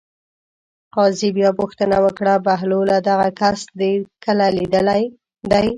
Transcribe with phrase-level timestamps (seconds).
[0.95, 3.91] قاضي بیا پوښتنه وکړه: بهلوله دغه کس دې
[4.25, 5.03] کله لیدلی
[5.51, 5.67] دی.